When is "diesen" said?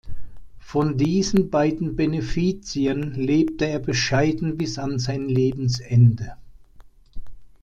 0.97-1.51